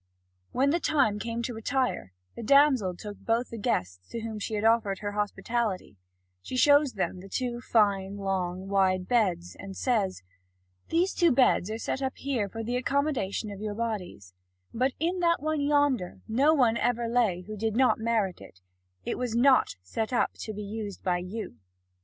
[0.51, 4.55] When the time came to retire, the damsel took both the guests to whom she
[4.55, 5.95] had offered her hospitality;
[6.41, 10.23] she shows them the two fine, long, wide beds, and says:
[10.89, 14.33] "These two beds are set up here for the accommodation of your bodies;
[14.73, 18.59] but in that one yonder no one ever lay who did not merit it:
[19.05, 21.57] it was not set up to be used by you."